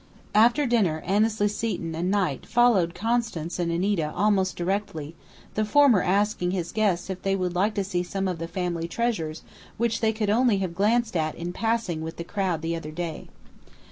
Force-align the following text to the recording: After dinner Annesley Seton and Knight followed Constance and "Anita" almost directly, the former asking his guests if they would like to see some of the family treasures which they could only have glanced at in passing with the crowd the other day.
After 0.33 0.65
dinner 0.65 1.03
Annesley 1.05 1.47
Seton 1.47 1.93
and 1.93 2.09
Knight 2.09 2.47
followed 2.47 2.95
Constance 2.95 3.59
and 3.59 3.71
"Anita" 3.71 4.11
almost 4.15 4.55
directly, 4.57 5.13
the 5.53 5.63
former 5.63 6.01
asking 6.01 6.49
his 6.49 6.71
guests 6.71 7.11
if 7.11 7.21
they 7.21 7.35
would 7.35 7.53
like 7.53 7.75
to 7.75 7.83
see 7.83 8.01
some 8.01 8.27
of 8.27 8.39
the 8.39 8.47
family 8.47 8.87
treasures 8.87 9.43
which 9.77 10.01
they 10.01 10.11
could 10.11 10.31
only 10.31 10.57
have 10.57 10.73
glanced 10.73 11.15
at 11.15 11.35
in 11.35 11.53
passing 11.53 12.01
with 12.01 12.15
the 12.17 12.23
crowd 12.23 12.63
the 12.63 12.75
other 12.75 12.89
day. 12.89 13.27